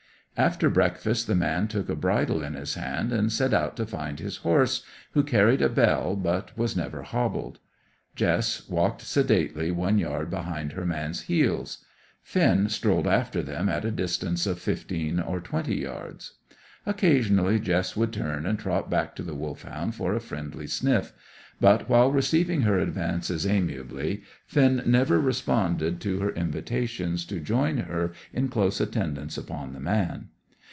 [0.37, 4.17] After breakfast, the man took a bridle in his hand and set out to find
[4.19, 4.81] his horse,
[5.11, 7.59] who carried a bell but was never hobbled.
[8.15, 11.83] Jess walked sedately one yard behind her man's heels;
[12.23, 16.35] Finn strolled after them at a distance of fifteen or twenty yards.
[16.85, 21.13] Occasionally Jess would turn and trot back to the Wolfhound for a friendly sniff;
[21.59, 28.13] but, while receiving her advances amiably, Finn never responded to her invitations to join her
[28.33, 30.29] in close attendance upon the man.